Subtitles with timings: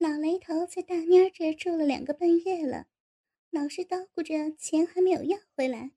[0.00, 2.86] 老雷头在大蔫儿这住了两个半月了，
[3.50, 5.90] 老是叨咕着钱还没有要回来，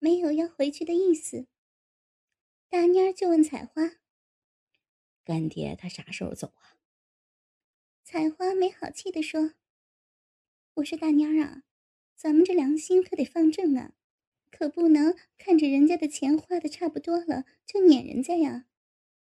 [0.00, 1.46] 没有要回去的意思。
[2.68, 3.98] 大蔫儿就问采花
[5.22, 6.74] ：“干爹他啥时候走啊？”
[8.02, 9.52] 采花没好气地说
[10.74, 11.62] ：“我说大蔫儿啊，
[12.16, 13.92] 咱们这良心可得放正啊，
[14.50, 18.66] 可不能看着人家的钱花的差不多了就撵人家呀，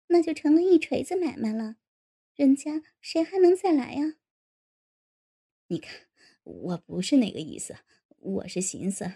[0.07, 1.75] 那就成了一锤子买卖了。”
[2.37, 4.13] 人家谁还能再来呀？
[5.69, 6.07] 你看，
[6.43, 7.77] 我不是那个意思，
[8.09, 9.11] 我是寻思，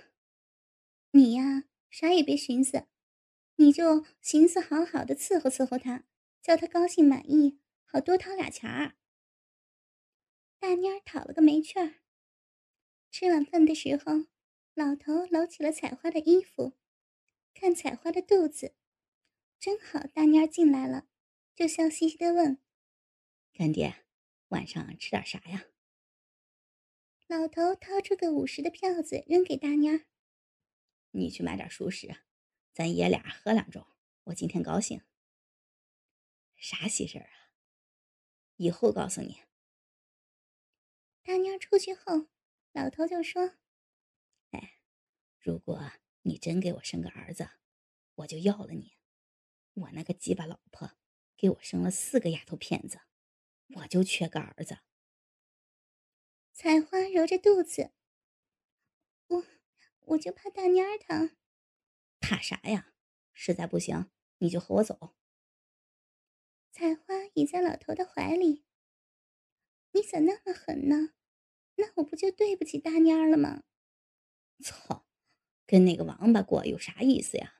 [1.11, 2.87] 你呀，啥也别寻思，
[3.57, 6.03] 你就寻思好好的伺候伺候他，
[6.41, 8.95] 叫他高兴满意，好多掏俩钱儿。
[10.57, 11.97] 大妮儿讨了个没趣儿。
[13.11, 14.25] 吃晚饭的时候，
[14.73, 16.73] 老头搂起了采花的衣服，
[17.53, 18.73] 看采花的肚子，
[19.59, 21.05] 正好大妮儿进来了，
[21.55, 22.57] 就笑嘻嘻的问。
[23.53, 24.05] 干爹，
[24.47, 25.65] 晚上吃点啥呀？
[27.27, 30.05] 老头掏出个五十的票子扔给大妮儿
[31.11, 32.23] ：“你去买点熟食，
[32.73, 33.85] 咱爷俩喝两盅。
[34.23, 35.01] 我今天高兴。
[36.55, 37.53] 啥喜事啊？
[38.55, 39.41] 以后告诉你。”
[41.23, 42.27] 大妮儿出去后，
[42.71, 43.57] 老头就说
[44.51, 44.81] ：“哎，
[45.39, 45.91] 如果
[46.23, 47.49] 你真给我生个儿子，
[48.15, 48.97] 我就要了你。
[49.73, 50.97] 我那个鸡巴老婆
[51.37, 53.01] 给我生了四个丫头片子。”
[53.75, 54.79] 我就缺个儿子。
[56.53, 57.91] 采花揉着肚子，
[59.27, 59.45] 我
[59.99, 61.35] 我就怕大蔫儿疼。
[62.19, 62.93] 怕啥呀？
[63.33, 65.15] 实在不行，你就和我走。
[66.71, 68.63] 采花倚在老头的怀里。
[69.93, 71.13] 你咋那么狠呢？
[71.75, 73.63] 那我不就对不起大蔫儿了吗？
[74.63, 75.07] 操，
[75.65, 77.55] 跟那个王八过有啥意思呀？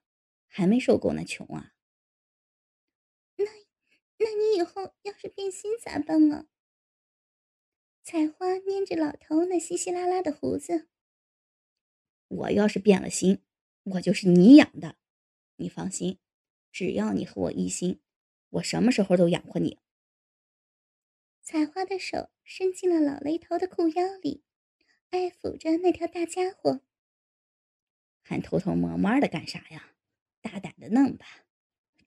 [0.48, 1.71] 还没受够那穷啊？
[4.24, 6.46] 那你以后要是变心咋办啊？
[8.04, 10.88] 采花捏着老头那稀稀拉拉的胡子。
[12.28, 13.42] 我要是变了心，
[13.84, 14.96] 我就是你养的。
[15.56, 16.20] 你放心，
[16.72, 18.00] 只要你和我一心，
[18.50, 19.80] 我什么时候都养活你。
[21.42, 24.44] 采花的手伸进了老雷头的裤腰里，
[25.10, 26.82] 爱抚着那条大家伙。
[28.22, 29.96] 还偷偷摸摸的干啥呀？
[30.42, 31.26] 大胆的弄吧，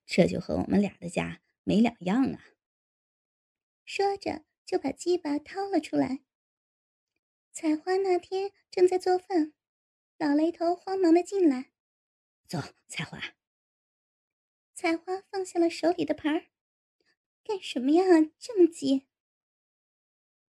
[0.06, 1.40] 这就和我们俩的家。
[1.64, 2.44] 没两样啊！
[3.84, 6.20] 说着就把鸡巴掏了出来。
[7.52, 9.52] 采花那天正在做饭，
[10.16, 11.72] 老雷头慌忙的进来
[12.48, 12.58] ：“走，
[12.88, 13.34] 采花。”
[14.74, 16.46] 采花放下了手里的盘儿，
[17.44, 18.04] 干什么呀？
[18.38, 19.06] 这么急？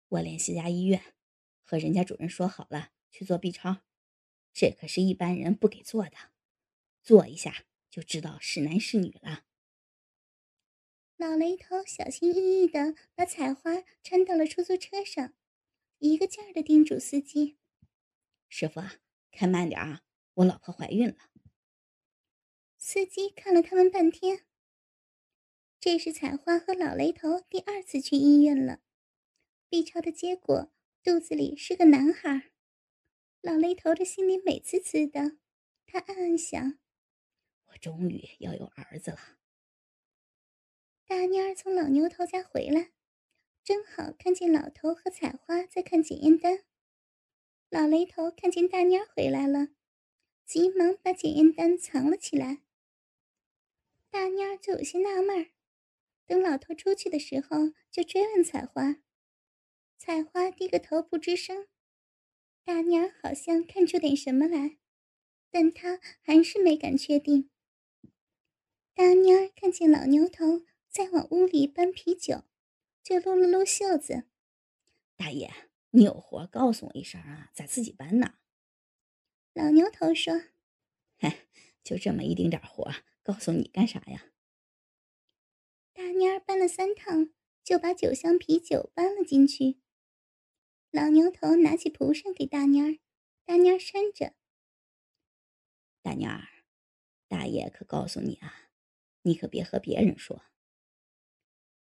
[0.10, 1.16] 我联系家医院，
[1.64, 3.82] 和人家主任说好了去做 B 超，
[4.54, 6.18] 这可是一般人不给做的，
[7.02, 9.46] 做一下就知道是男是女了。
[11.22, 15.36] 老雷头小心翼翼地把采花搀到了出租车上，
[16.00, 17.60] 一个劲儿地叮嘱司机
[18.50, 18.96] ：“师傅啊，
[19.32, 20.02] 开慢点啊，
[20.34, 21.30] 我老婆怀孕了。”
[22.76, 24.48] 司机看了他们半天。
[25.80, 28.82] 这是采花和老雷头第二次去医院了
[29.70, 30.72] ，B 超的结果
[31.04, 32.50] 肚子里是个男孩。
[33.42, 35.38] 老雷头的心里美滋滋的，
[35.86, 36.80] 他暗暗想
[37.70, 39.38] ：“我终于要有儿子了。”
[41.12, 42.94] 大妮儿从老牛头家回来，
[43.66, 46.64] 正好看见老头和采花在看检验单。
[47.70, 49.68] 老雷头看见大妮儿回来了，
[50.46, 52.62] 急忙把检验单藏了起来。
[54.10, 55.52] 大妮儿就有些纳闷儿，
[56.26, 58.96] 等老头出去的时候，就追问采花。
[59.98, 61.68] 采花低个头不吱声。
[62.64, 64.78] 大妮儿好像看出点什么来，
[65.52, 67.50] 但她还是没敢确定。
[68.96, 70.62] 大妮儿看见老牛头。
[70.92, 72.44] 再往屋里搬啤酒，
[73.02, 74.26] 就撸了撸袖子。
[75.16, 75.50] 大爷，
[75.92, 78.34] 你有活告诉我一声啊，咋自己搬呢？
[79.54, 80.34] 老牛头说
[81.18, 81.48] ：“嘿，
[81.82, 82.92] 就这么一丁点活，
[83.24, 84.34] 告诉你干啥呀？”
[85.94, 87.32] 大蔫儿搬了三趟，
[87.64, 89.80] 就把九箱啤酒搬了进去。
[90.90, 93.00] 老牛头拿起蒲扇给大蔫儿，
[93.46, 94.34] 大蔫儿扇着。
[96.02, 96.66] 大蔫儿，
[97.30, 98.72] 大爷可告诉你啊，
[99.22, 100.44] 你可别和别人说。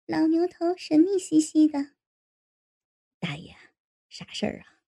[0.10, 1.92] 老牛头神秘兮兮的
[3.22, 3.56] ：“大爷，
[4.10, 4.82] 啥事儿啊？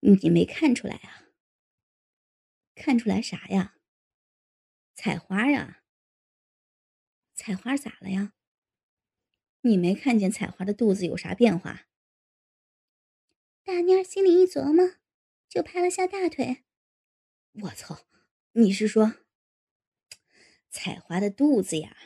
[0.00, 1.28] 你没看出来啊？
[2.74, 3.76] 看出来啥呀？
[4.92, 5.84] 采花呀？
[7.32, 8.32] 采花咋了呀？
[9.60, 11.86] 你没看见采花的肚子有啥变化？”
[13.62, 14.96] 大妮儿心里一琢磨，
[15.48, 16.64] 就拍了下大腿
[17.62, 18.04] ：“我操！
[18.54, 19.14] 你是说
[20.68, 21.96] 采花的肚子呀？”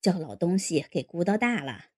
[0.00, 1.90] 叫老东西给鼓捣大了。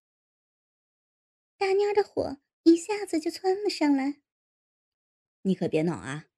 [1.56, 4.20] 大蔫的火一下子就窜了上来。
[5.43, 6.29] 你可别闹啊！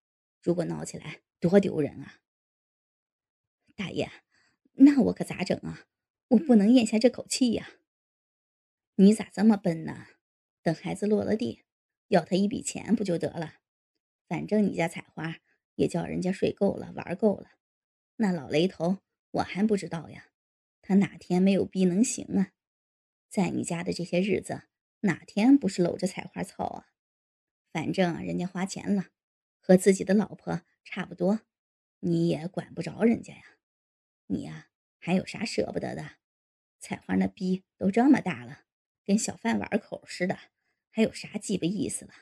[0.41, 2.21] 如果闹起来，多丢人啊！
[3.75, 4.11] 大爷，
[4.73, 5.87] 那我可咋整啊？
[6.29, 7.79] 我不能咽下这口气呀！
[8.97, 10.07] 你咋这么笨呢？
[10.63, 11.65] 等孩子落了地，
[12.09, 13.61] 要他一笔钱不就得了？
[14.29, 15.37] 反正你家采花
[15.75, 17.53] 也叫人家睡够了，玩够了。
[18.17, 18.99] 那老雷头，
[19.31, 20.32] 我还不知道呀。
[20.97, 22.53] 哪天没有逼能行啊？
[23.29, 24.65] 在你家的这些日子，
[25.01, 26.87] 哪天不是搂着采花草啊？
[27.73, 29.09] 反正人家花钱了，
[29.59, 31.41] 和自己的老婆差不多，
[32.01, 33.43] 你也管不着人家呀。
[34.27, 34.69] 你呀，
[34.99, 36.17] 还有啥舍不得的？
[36.79, 38.65] 采花那逼都这么大了，
[39.05, 40.39] 跟小饭碗口似的，
[40.91, 42.13] 还有啥鸡巴意思了？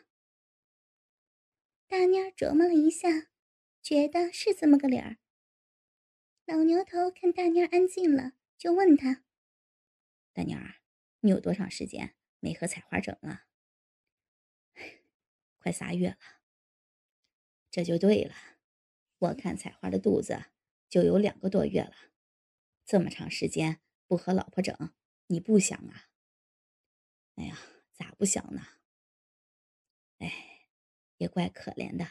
[1.88, 3.08] 大妮琢磨了一下，
[3.82, 5.16] 觉得是这么个理儿。
[6.46, 9.24] 老牛头看大妮安静了，就问他
[10.34, 10.82] ：“大妞儿，
[11.20, 13.46] 你有多长时间没和采花整了
[15.56, 16.18] ？”“快仨月了。
[17.72, 18.34] ”“这就对了，
[19.16, 20.44] 我看采花的肚子
[20.90, 21.94] 就有两个多月了，
[22.84, 24.92] 这么长时间不和老婆整，
[25.28, 26.10] 你不想啊
[27.36, 27.58] ？”“哎呀，
[27.94, 28.60] 咋不想呢？
[30.18, 30.68] 哎，
[31.16, 32.06] 也怪可怜的，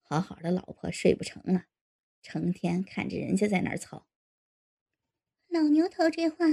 [0.00, 1.66] 好好的老婆睡不成了。”
[2.20, 4.08] 成天看着人家在那儿操，
[5.48, 6.44] 老牛头这话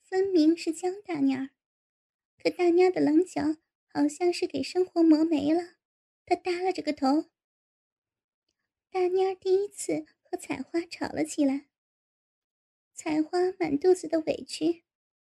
[0.00, 1.50] 分明是江大妮儿，
[2.40, 3.56] 可大妮儿的棱角
[3.88, 5.74] 好像是给生活磨没了，
[6.24, 7.28] 她耷拉着个头。
[8.88, 11.66] 大妮儿第一次和采花吵了起来，
[12.94, 14.84] 采花满肚子的委屈，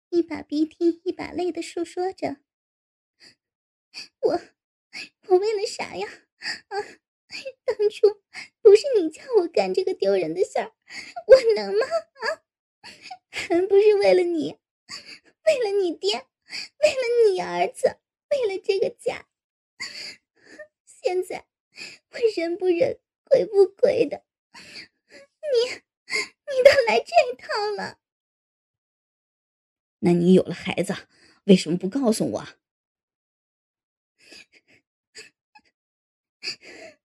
[0.10, 2.38] 一把鼻涕一把泪的诉说着
[4.22, 4.40] ：“我，
[5.30, 6.08] 我为了啥呀？
[6.68, 6.78] 啊！”
[7.66, 8.22] 当初
[8.62, 10.74] 不是你叫我干这个丢人的事儿，
[11.28, 11.86] 我能吗？
[11.86, 12.44] 啊，
[13.68, 14.58] 不是为了你，
[15.46, 17.02] 为了你爹，为了
[17.32, 17.98] 你儿子，
[18.32, 19.28] 为了这个家。
[20.86, 21.48] 现在
[22.12, 24.62] 我忍不忍，鬼不鬼的，你
[26.12, 28.00] 你都来这套了。
[30.00, 31.08] 那你有了孩子，
[31.46, 32.46] 为什么不告诉我？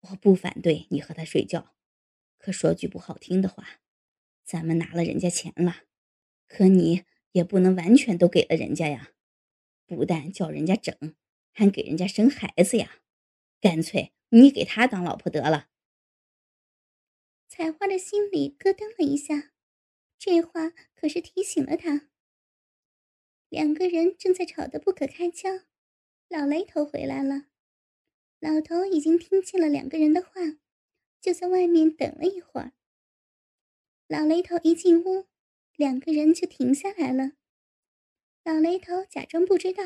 [0.00, 1.76] 我不反对你和他睡觉，
[2.38, 3.80] 可说句不好听的话，
[4.50, 5.84] 咱们拿了人家钱了，
[6.48, 9.12] 可你也不能完全都给了人家呀。
[9.86, 11.14] 不但叫人家整，
[11.52, 13.00] 还给人家生孩子呀。
[13.60, 15.68] 干脆你给他当老婆得了。
[17.46, 19.52] 采花的心里咯噔了一下，
[20.18, 22.08] 这话可是提醒了他。
[23.50, 25.48] 两个人正在吵得不可开交，
[26.28, 27.46] 老雷头回来了。
[28.40, 30.58] 老头已经听见了两个人的话，
[31.20, 32.72] 就在外面等了一会儿。
[34.10, 35.28] 老雷头一进屋，
[35.76, 37.34] 两个人就停下来了。
[38.42, 39.84] 老雷头假装不知道：“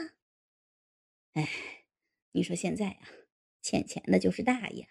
[1.35, 1.85] 哎，
[2.33, 3.01] 你说现在呀，
[3.61, 4.89] 欠钱的就是大爷，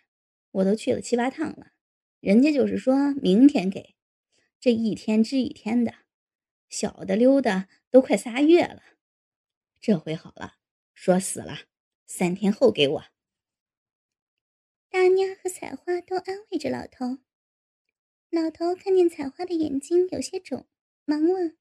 [0.52, 1.72] 我都去了七八趟了，
[2.20, 3.96] 人家就是说明天给，
[4.60, 5.96] 这一天支一天的，
[6.70, 8.84] 小的溜达都快仨月了。
[9.82, 10.58] 这回好了，
[10.94, 11.62] 说死了，
[12.06, 13.06] 三天后给我。”
[14.92, 17.18] 大妞和采花都安慰着老头。
[18.34, 20.66] 老头看见采花的眼睛有些肿，
[21.06, 21.56] 忙问：“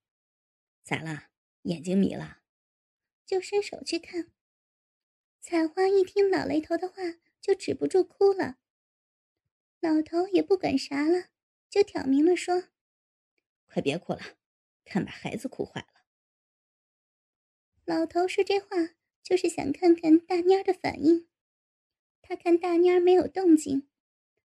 [0.82, 1.28] 咋了？
[1.64, 2.38] 眼睛迷了？”
[3.26, 4.32] 就伸手去看。
[5.38, 6.94] 采花一听老雷头的话，
[7.42, 8.56] 就止不住哭了。
[9.80, 11.26] 老头也不管啥了，
[11.68, 12.70] 就挑明了说
[13.68, 14.38] ：“快别哭了，
[14.86, 16.06] 看把孩子哭坏了。”
[17.84, 18.68] 老头说这话
[19.22, 21.28] 就是想看看大妞的反应。
[22.22, 23.90] 他看大蔫儿没有动静，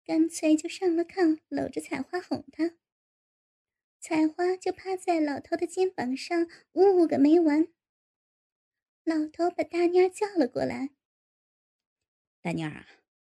[0.06, 2.78] 干脆就上了炕，搂着采花哄她。
[4.00, 7.68] 采花就趴在老头的肩膀上，呜呜个没完。
[9.04, 10.92] 老头把大妮儿叫了过来
[12.42, 12.88] ：“大妮儿啊，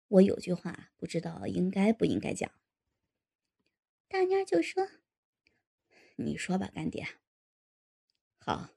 [0.09, 2.51] 我有句话不知道应该不应该讲。”
[4.09, 4.89] 大妮儿就说
[6.17, 7.07] ：“你说吧，干爹。
[8.39, 8.71] ”“好，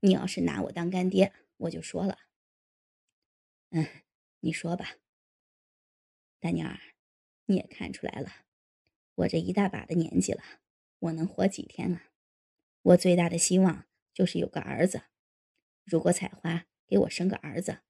[0.00, 2.18] 你要是拿我当干爹，我就说了。
[3.70, 3.86] ”“嗯。”
[4.40, 4.98] 你说吧，
[6.38, 6.78] 大妮儿，
[7.50, 8.44] 你也看出来了，
[9.14, 10.42] 我这一大把的年纪了，
[10.98, 12.10] 我能活几天啊？
[12.82, 15.04] 我最大的希望就是有个儿子。
[15.84, 17.80] 如果采花给我生个儿子，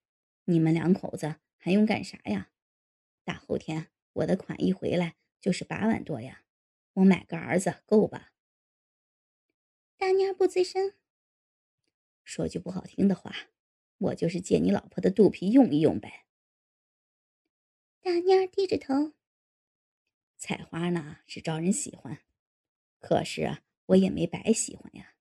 [0.45, 2.53] 你们两口子还用干啥呀？
[3.25, 6.45] 大后天我的款一回来就是八万多呀，
[6.95, 8.33] 我买个儿子够吧？
[9.97, 10.95] 大妮儿不吱声。
[12.23, 13.35] 说句不好听的话，
[13.99, 16.27] 我就是借你老婆的肚皮用一用呗。
[18.01, 19.15] 大妮儿低着头。
[20.39, 22.21] 采花呢是招人喜欢，
[23.01, 25.15] 可是我也没白喜欢呀。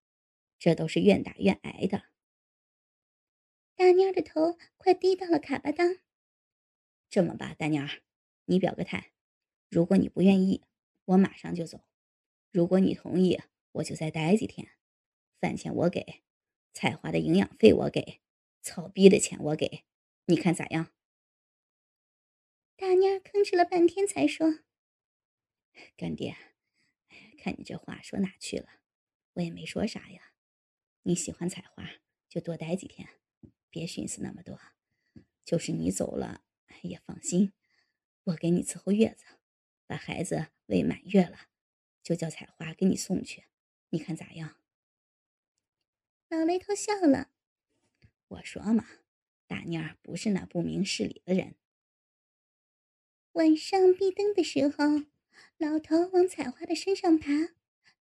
[0.59, 2.05] 这都是愿打愿挨的。
[3.75, 5.97] 大妮儿的头快低到了卡巴当。
[7.09, 8.01] 这么吧，大妮儿，
[8.45, 9.11] 你表个态。
[9.69, 10.63] 如果你不愿意，
[11.05, 11.79] 我马上就走；
[12.51, 13.41] 如果你同意，
[13.73, 14.69] 我就再待几天。
[15.39, 16.23] 饭钱我给，
[16.73, 18.19] 采花的营养费我给，
[18.61, 19.83] 草逼的钱我给，
[20.25, 20.91] 你看咋样？
[22.75, 24.59] 大妮儿吭哧了半天，才说
[25.95, 26.35] ：“干爹，
[27.39, 28.67] 看你这话说哪去了？
[29.33, 30.33] 我也没说啥呀。
[31.03, 31.89] 你喜欢采花，
[32.27, 33.09] 就多待几天。”
[33.69, 34.59] 别寻思那么多，
[35.43, 36.43] 就是你走了
[36.81, 37.53] 也放心，
[38.23, 39.25] 我给你伺候月子，
[39.85, 41.49] 把孩子喂满月了，
[42.01, 43.43] 就叫采花给你送去，
[43.89, 44.59] 你看咋样？
[46.29, 47.29] 老雷头笑了，
[48.29, 48.87] 我说嘛，
[49.45, 51.55] 大妮儿不是那不明事理的人。
[53.33, 55.05] 晚上闭灯的时候，
[55.59, 57.55] 老头往采花的身上爬，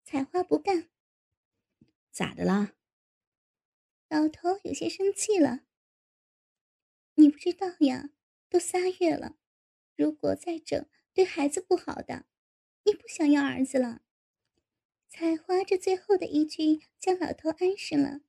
[0.03, 0.91] 采花不干，
[2.11, 2.75] 咋的啦？
[4.09, 5.61] 老头有些生气了。
[7.15, 8.11] 你不知道呀，
[8.49, 9.37] 都仨月了，
[9.95, 12.27] 如果再整，对孩子不好的。
[12.83, 14.03] 你不想要儿子了？
[15.09, 18.23] 采花这最后的一句将老头安生了，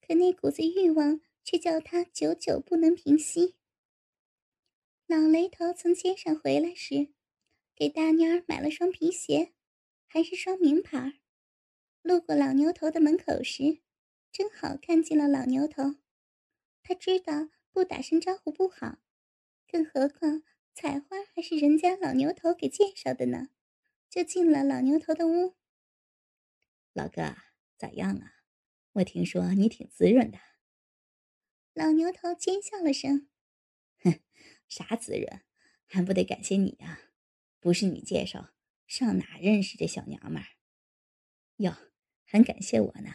[0.00, 3.56] 可那股子欲望却叫他久久不能平息。
[5.06, 7.08] 老雷头从街上回来时，
[7.74, 9.52] 给大妮儿买了双皮鞋，
[10.06, 11.20] 还是双名牌。
[12.02, 13.80] 路过老牛头的门口时。
[14.30, 15.94] 正好看见了老牛头，
[16.82, 18.98] 他知道不打声招呼不好，
[19.68, 20.42] 更何况
[20.74, 23.50] 采花还是人家老牛头给介绍的呢，
[24.10, 25.54] 就进了老牛头的屋。
[26.92, 27.36] 老哥
[27.78, 28.42] 咋样啊？
[28.94, 30.40] 我听说你挺滋润的。
[31.72, 33.28] 老牛头奸笑了声
[34.02, 34.18] ：“哼，
[34.68, 35.42] 啥滋润，
[35.86, 37.02] 还不得感谢你呀？
[37.64, 38.50] 不是你介绍，
[38.86, 40.48] 上哪认识这小娘们儿？
[41.56, 41.74] 哟，
[42.26, 43.14] 还感谢我呢。”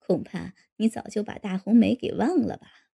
[0.00, 2.88] 恐怕你早就把大红梅给忘了吧？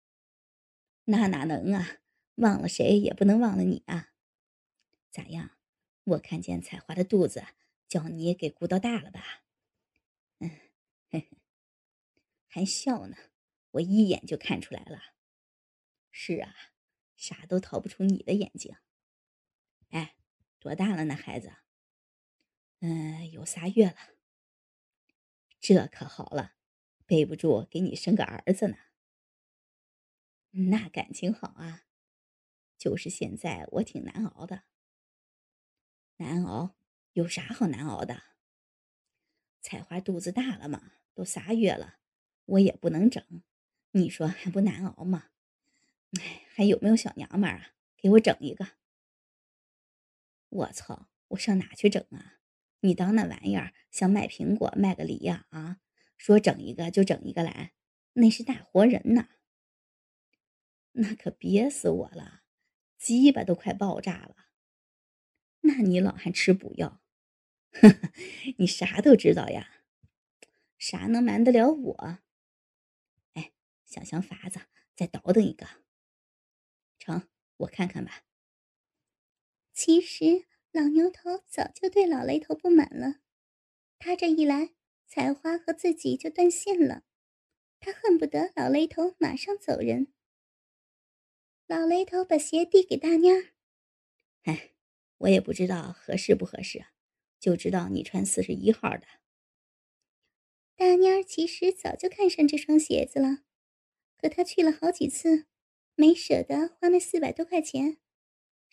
[1.05, 1.99] 那哪能啊？
[2.37, 4.15] 忘了谁也不能忘了你啊！
[5.11, 5.59] 咋样？
[6.05, 7.45] 我看见彩花的肚子，
[7.87, 9.45] 叫你给鼓捣大了吧？
[10.38, 10.50] 嗯，
[11.11, 11.38] 嘿嘿，
[12.49, 13.19] 还笑呢？
[13.73, 15.03] 我一眼就看出来了。
[16.11, 16.55] 是啊，
[17.17, 18.75] 啥都逃不出你的眼睛。
[19.91, 20.17] 哎，
[20.67, 21.53] 多大了那孩子？
[22.81, 23.97] 嗯，有仨月了。
[25.61, 26.55] 这可好了。
[27.07, 28.77] 背不住给你生个儿子呢，
[30.51, 31.85] 那感情好啊。
[32.77, 34.65] 就是现在我挺难熬的。
[36.17, 36.75] 难熬？
[37.13, 38.25] 有啥好难熬的？
[39.61, 42.01] 彩花肚子大了嘛，都仨月了，
[42.47, 43.25] 我也不能整。
[43.93, 45.31] 你说还不难熬吗？
[46.21, 47.75] 哎，还有没有小娘们啊？
[47.97, 48.75] 给我整一个！
[50.49, 51.09] 我操！
[51.29, 52.35] 我上哪去整啊？
[52.81, 55.47] 你当那玩意儿像卖苹果卖个梨呀？
[55.50, 55.79] 啊！
[56.17, 57.73] 说整一个就整一个来，
[58.15, 59.29] 那是大活人呐！
[60.93, 62.43] 那可憋死我了，
[62.97, 64.37] 鸡巴都快爆炸了。
[65.62, 67.03] 那你老还吃补药？
[68.59, 69.83] 你啥都知道呀？
[70.79, 72.19] 啥能瞒得了我？
[73.35, 73.53] 哎，
[73.85, 74.61] 想想法子，
[74.95, 75.67] 再倒腾一个。
[76.99, 78.23] 成，我看看吧。
[79.76, 83.16] 其实老牛头早就对老雷头不满了，
[83.99, 84.71] 他这一来。
[85.06, 87.04] 采花和自己就断线了，
[87.78, 90.12] 他恨不得老雷头马上走人。
[91.66, 93.52] 老雷头把鞋递给大妮儿，
[94.42, 94.73] 哎，
[95.18, 96.87] 我也不知道合适不合适，
[97.38, 99.06] 就知道你穿四十一号的。
[100.75, 103.45] 大妮儿其实早就看上这双鞋子了，
[104.18, 105.47] 可他去了好几次，
[105.95, 107.99] 没舍得花那四百多块钱。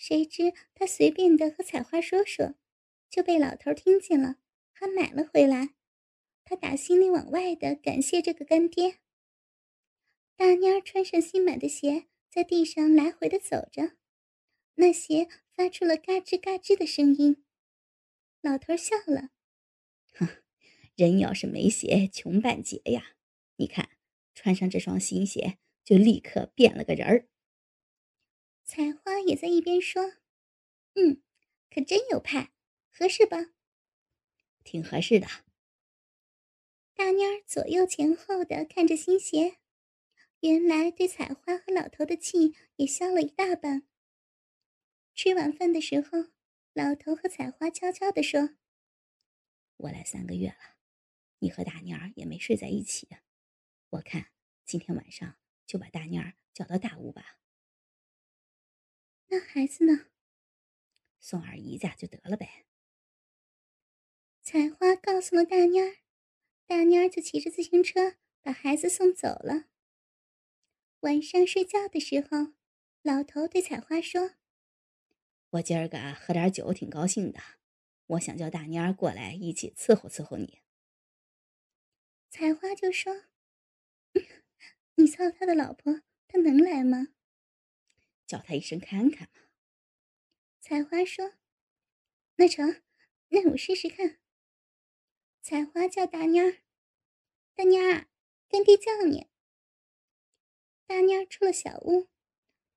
[0.05, 2.55] 谁知他随便的和采花说说，
[3.09, 4.35] 就被老头听见了，
[4.73, 5.75] 还买了回来。
[6.43, 8.97] 他打心里往外的感谢这个干爹。
[10.35, 13.93] 大妮儿穿上新买的鞋，在地上来回的走着，
[14.75, 17.45] 那鞋发出了嘎吱嘎吱的声音。
[18.41, 19.29] 老头笑了
[20.19, 20.27] ：“哼，
[20.97, 23.15] 人要是没鞋，穷半截呀！
[23.55, 23.91] 你看，
[24.35, 27.29] 穿上这双新鞋，就立刻变了个人儿。”
[28.63, 30.13] 采花也在一边说
[30.95, 31.21] ：“嗯，
[31.69, 32.53] 可真有派，
[32.89, 33.53] 合适吧？
[34.63, 35.27] 挺合适的。”
[36.95, 39.57] 大妮儿左右前后的看着新鞋，
[40.39, 43.87] 原来对采花和老头的气也消了一大半。
[45.13, 46.29] 吃晚饭的时候，
[46.73, 48.55] 老头和采花悄悄地说
[49.77, 50.77] ：“我来三个月了，
[51.39, 53.09] 你和大妮儿也没睡在一起，
[53.89, 54.31] 我看
[54.63, 57.39] 今天晚上就把大妮儿叫到大屋吧。
[59.29, 60.05] 那孩子呢？
[61.19, 62.65] 送二姨家就得了呗。”
[64.43, 65.97] 采花告诉了大蔫儿。
[66.65, 69.65] 大蔫儿就骑着自行车把孩子送走了。
[71.01, 72.53] 晚上睡觉的时候，
[73.01, 74.35] 老头对采花说
[75.51, 77.39] ：“我今儿个喝点酒，挺高兴的。
[78.07, 80.59] 我想叫大蔫儿过来一起伺候伺候你。”
[82.31, 83.25] 采花就说：
[84.95, 87.09] “你操他的老婆，他能来吗？
[88.25, 89.41] 叫他一声看看嘛。”
[90.59, 91.33] 采花说
[92.37, 92.81] ：“那成，
[93.29, 94.19] 那我试试看。”
[95.41, 96.63] 采花叫大蔫儿
[97.53, 98.07] ：“大蔫儿，
[98.47, 99.27] 干爹叫你。”
[100.87, 102.07] 大蔫儿出了小屋，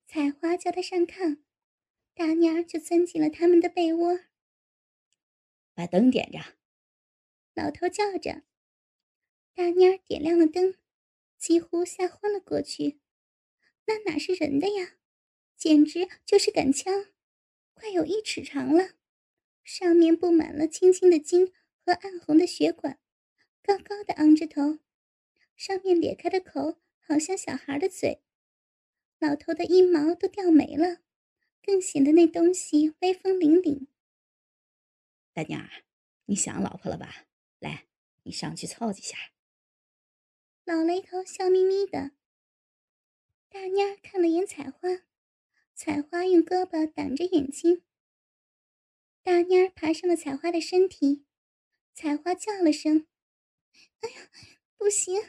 [0.07, 1.43] 采花叫他上炕，
[2.15, 4.21] 大蔫儿就钻进了他们的被窝。
[5.75, 6.57] 把灯点着，
[7.55, 8.43] 老头叫着。
[9.55, 10.79] 大蔫儿点亮了灯，
[11.39, 13.01] 几乎吓昏了过去。
[13.87, 14.99] 那哪是人的呀，
[15.57, 17.07] 简直就是杆枪，
[17.75, 18.91] 快有一尺长了，
[19.65, 21.53] 上面布满了青青的筋
[21.85, 22.99] 和暗红的血管，
[23.63, 24.79] 高高的昂着头，
[25.57, 28.21] 上面裂开的口好像小孩的嘴。
[29.19, 30.99] 老头的阴毛都掉没了，
[31.63, 33.87] 更显得那东西威风凛凛。
[35.33, 35.69] 大娘，
[36.27, 37.27] 你想老婆了吧？
[37.59, 37.87] 来，
[38.25, 39.17] 你上去操几下。
[40.65, 42.11] 老雷头笑眯眯的。
[43.49, 44.89] 大妮看了眼采花，
[45.79, 47.83] 采花用胳膊挡着眼睛。
[49.23, 51.27] 大蔫儿爬上了采花的身体，
[51.93, 53.07] 采花叫了声
[54.01, 54.31] ：“哎呀，
[54.79, 55.21] 不行，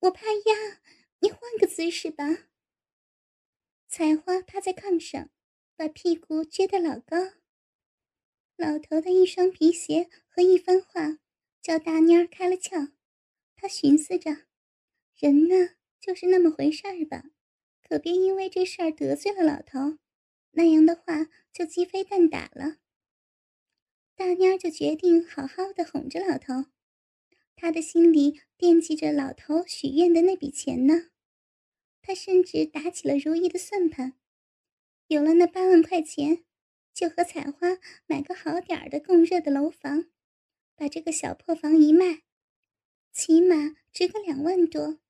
[0.00, 0.82] 我怕压，
[1.20, 2.48] 你换个姿势吧。”
[3.88, 5.30] 采花趴在炕上，
[5.74, 7.16] 把屁股撅得老高。
[8.56, 11.18] 老头的一双皮鞋和一番话，
[11.62, 12.92] 叫大蔫儿开了窍。
[13.56, 14.44] 他寻思着，
[15.16, 17.30] 人呢就是那么回事儿吧，
[17.88, 19.98] 可别因为这事儿得罪了老头，
[20.52, 22.78] 那样的话就鸡飞蛋打了。
[24.16, 26.70] 大蔫儿就决定好好的哄着老头，
[27.54, 31.10] 他的心里惦记着老头许愿的那笔钱呢。
[32.02, 34.14] 他甚至打起了如意的算盘，
[35.06, 36.44] 有了那八万块钱。
[36.94, 40.12] 就和采花买个好点儿的供热的楼房，
[40.76, 42.22] 把这个小破房一卖，
[43.12, 45.00] 起码值个两万多。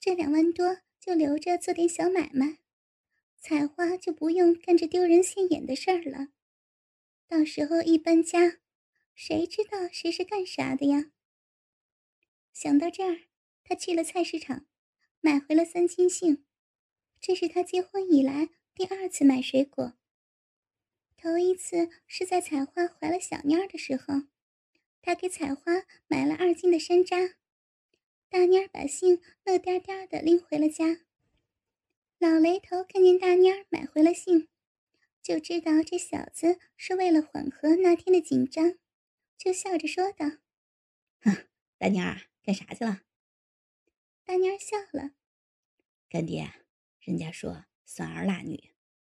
[0.00, 2.58] 这两万多就留着做点小买卖，
[3.38, 6.28] 采花就不用干这丢人现眼的事儿了。
[7.26, 8.58] 到时候一搬家，
[9.14, 11.10] 谁知道谁是干啥的呀？
[12.52, 13.22] 想到这儿，
[13.64, 14.66] 他去了菜市场，
[15.20, 16.44] 买回了三斤杏。
[17.18, 19.94] 这是他结婚以来第二次买水果。
[21.16, 24.24] 头一次是在采花怀了小蔫儿的时候，
[25.00, 27.36] 他给采花买了二斤的山楂。
[28.30, 31.00] 大妮儿把信乐颠颠的拎回了家。
[32.18, 34.48] 老雷头看见大妮儿买回了信，
[35.20, 38.78] 就知道这小子是为了缓和那天的紧张，
[39.36, 40.26] 就笑着说道
[41.20, 43.02] ：“哼，大妮儿干啥去了？”
[44.24, 45.10] 大妮儿笑了
[46.08, 46.52] ：“干爹，
[47.00, 48.72] 人家说酸儿辣女，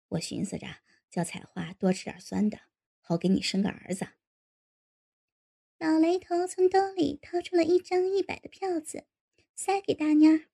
[0.09, 0.67] 我寻思着。”
[1.09, 2.59] 叫采花多吃点酸的，
[2.99, 4.09] 好给你生个儿子。
[5.79, 9.05] 老雷头从兜里掏出了一张一百的票子，
[9.55, 10.47] 塞给大妮儿：“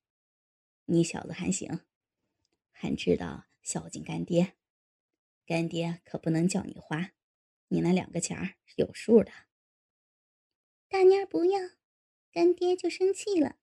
[0.85, 1.79] 你小子还行，
[2.71, 4.57] 还知道孝敬干爹。
[5.45, 7.13] 干爹可不能叫你花，
[7.69, 9.31] 你那两个钱儿是有数的。”
[10.89, 11.59] 大妮儿不要，
[12.29, 13.55] 干爹就生气了。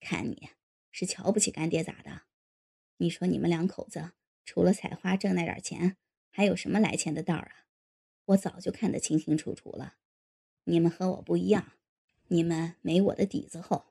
[0.00, 0.50] 看你
[0.90, 2.22] 是瞧不起干爹咋的？
[2.96, 4.12] 你说你们两口子。
[4.44, 5.96] 除了采花挣那点钱，
[6.30, 7.66] 还有什么来钱的道儿啊？
[8.26, 9.96] 我早就看得清清楚楚了。
[10.68, 11.74] 你们和我不一样，
[12.26, 13.86] 你们没我的底子厚，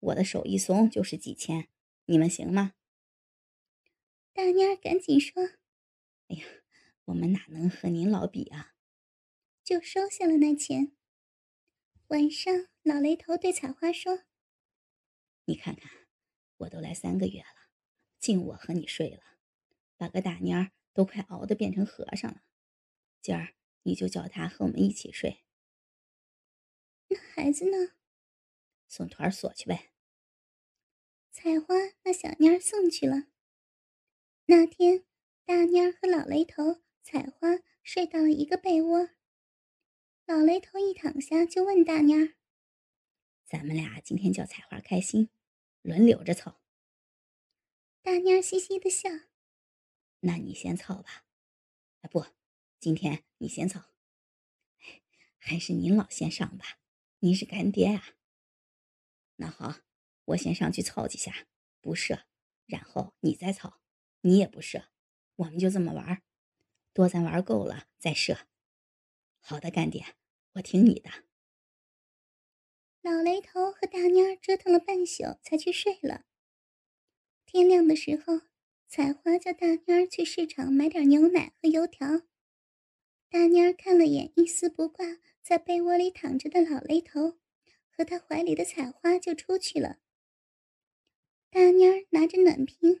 [0.00, 1.68] 我的手一松就是几千，
[2.06, 2.74] 你们行吗？
[4.32, 5.44] 大妮儿赶紧说
[6.26, 6.44] ：“哎呀，
[7.04, 8.74] 我们哪能和您老比啊？”
[9.62, 10.90] 就收下了那钱。
[12.08, 14.24] 晚上，老雷头对采花说
[15.46, 15.88] ：“你看看，
[16.56, 17.70] 我都来三个月了，
[18.18, 19.22] 净我和你睡了。”
[19.96, 22.42] 把个大妮儿都快熬得变成和尚了，
[23.20, 25.44] 今儿你就叫他和我们一起睡。
[27.12, 27.92] 那孩子呢？
[28.88, 29.92] 送托儿所去呗。
[31.30, 33.28] 采花那小蔫儿送去了。
[34.46, 35.04] 那天，
[35.44, 39.10] 大蔫儿和老雷头、采花睡到了一个被窝。
[40.26, 42.34] 老雷头一躺下就问大蔫儿
[43.44, 45.30] ：“咱们俩今天叫采花开心，
[45.82, 46.60] 轮流着凑。”
[48.02, 49.10] 大蔫儿嘻嘻的笑。
[50.20, 51.24] 那你先操吧，
[52.02, 52.24] 啊不，
[52.78, 53.90] 今天你先操，
[55.38, 56.78] 还是您老先上吧，
[57.24, 58.14] 您是干爹啊。
[59.36, 59.76] 那好，
[60.24, 61.46] 我先上去操几下，
[61.80, 62.24] 不射，
[62.66, 63.80] 然后你再操，
[64.22, 64.88] 你也不射，
[65.36, 66.20] 我们就这么玩，
[66.92, 68.48] 多咱玩够了再射。
[69.38, 70.16] 好的，干爹，
[70.54, 71.10] 我听你的。
[73.02, 76.24] 老雷头和大妮儿折腾了半宿，才去睡了。
[77.46, 78.40] 天亮的时候，
[78.88, 82.22] 采花叫大妮儿去市场买点牛奶和油条。
[83.32, 87.38] 大妮儿看了眼一丝不挂在被窝里躺着的老雷头，
[87.88, 90.00] 和他怀里的采花，就出去了。
[91.48, 93.00] 大妮儿拿着暖瓶，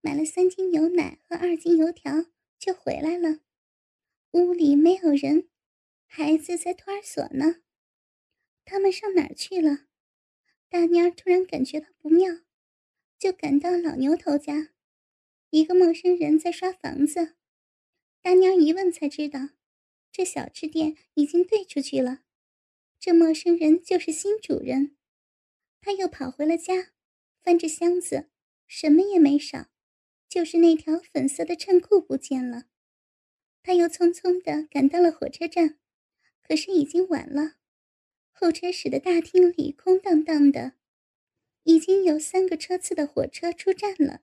[0.00, 2.26] 买了三斤牛奶和二斤油条，
[2.60, 3.40] 就回来了。
[4.30, 5.48] 屋里没有人，
[6.06, 7.56] 孩子在托儿所呢。
[8.64, 9.86] 他们上哪儿去了？
[10.68, 12.42] 大妮儿突然感觉到不妙，
[13.18, 14.68] 就赶到老牛头家。
[15.50, 17.34] 一个陌生人在刷房子。
[18.22, 19.48] 大妮儿一问才知道，
[20.12, 22.20] 这小吃店已经兑出去了。
[23.00, 24.96] 这陌生人就是新主人。
[25.80, 26.92] 他又跑回了家，
[27.42, 28.28] 翻着箱子，
[28.68, 29.70] 什么也没少，
[30.28, 32.66] 就是那条粉色的衬裤不见了。
[33.64, 35.78] 他又匆匆地赶到了火车站，
[36.42, 37.54] 可是已经晚了。
[38.30, 40.74] 候车室的大厅里空荡荡的，
[41.64, 44.22] 已经有三个车次的火车出站了。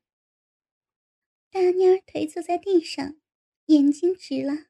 [1.50, 3.20] 大蔫儿腿坐在地上，
[3.66, 4.69] 眼睛直了。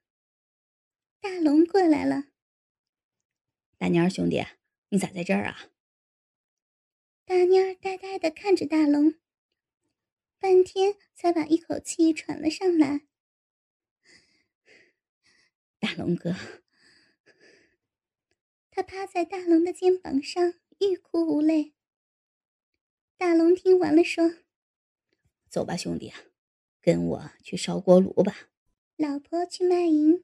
[1.21, 2.25] 大龙过来了。
[3.77, 4.43] 大蔫儿兄弟，
[4.89, 5.69] 你咋在这儿啊？
[7.25, 9.15] 大蔫儿呆呆的看着大龙，
[10.39, 13.01] 半天才把一口气喘了上来。
[15.79, 16.36] 大龙哥，
[18.71, 21.73] 他趴在大龙的肩膀上，欲哭无泪。
[23.17, 24.36] 大龙听完了，说
[25.49, 26.13] ：“走吧，兄弟，
[26.82, 28.49] 跟我去烧锅炉吧。”
[28.95, 30.23] 老婆去卖淫